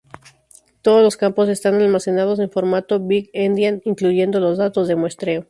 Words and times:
Todos 0.81 1.03
los 1.03 1.15
campos 1.15 1.47
están 1.47 1.75
almacenados 1.75 2.39
en 2.39 2.49
formato 2.49 2.99
big-endian, 2.99 3.83
incluyendo 3.85 4.39
los 4.39 4.57
datos 4.57 4.87
de 4.87 4.95
muestreo. 4.95 5.39